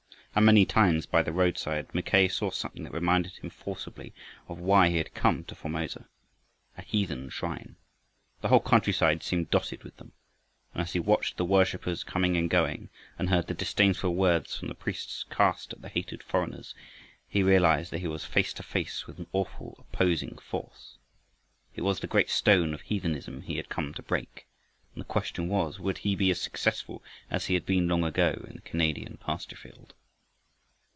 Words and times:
And 0.33 0.45
many 0.45 0.65
times 0.65 1.05
by 1.05 1.23
the 1.23 1.33
roadside 1.33 1.93
Mackay 1.93 2.29
saw 2.29 2.51
something 2.51 2.83
that 2.83 2.93
reminded 2.93 3.33
him 3.35 3.49
forcibly 3.49 4.13
of 4.47 4.59
why 4.59 4.87
he 4.87 4.95
had 4.95 5.13
come 5.13 5.43
to 5.43 5.55
Formosa 5.55 6.07
a 6.77 6.81
heathen 6.83 7.27
shrine. 7.29 7.75
The 8.39 8.47
whole 8.47 8.61
countryside 8.61 9.23
seemed 9.23 9.51
dotted 9.51 9.83
with 9.83 9.97
them. 9.97 10.13
And 10.73 10.81
as 10.83 10.93
he 10.93 11.01
watched 11.01 11.35
the 11.35 11.43
worshipers 11.43 12.05
coming 12.05 12.37
and 12.37 12.49
going, 12.49 12.89
and 13.19 13.27
heard 13.27 13.47
the 13.47 13.53
disdainful 13.53 14.15
words 14.15 14.55
from 14.55 14.69
the 14.69 14.73
priests 14.73 15.25
cast 15.29 15.73
at 15.73 15.81
the 15.81 15.89
hated 15.89 16.23
foreigners, 16.23 16.73
he 17.27 17.43
realized 17.43 17.91
that 17.91 17.99
he 17.99 18.07
was 18.07 18.23
face 18.23 18.53
to 18.53 18.63
face 18.63 19.07
with 19.07 19.19
an 19.19 19.27
awful 19.33 19.75
opposing 19.79 20.37
force. 20.37 20.97
It 21.75 21.81
was 21.81 21.99
the 21.99 22.07
great 22.07 22.29
stone 22.29 22.73
of 22.73 22.79
heathenism 22.83 23.41
he 23.41 23.57
had 23.57 23.67
come 23.67 23.93
to 23.95 24.01
break, 24.01 24.47
and 24.95 25.01
the 25.01 25.05
question 25.05 25.49
was, 25.49 25.77
would 25.81 25.97
he 25.99 26.15
be 26.15 26.31
as 26.31 26.39
successful 26.39 27.03
as 27.29 27.47
he 27.47 27.53
had 27.53 27.65
been 27.65 27.89
long 27.89 28.05
ago 28.05 28.45
in 28.47 28.55
the 28.55 28.61
Canadian 28.61 29.17
pasture 29.17 29.57
field? 29.57 29.93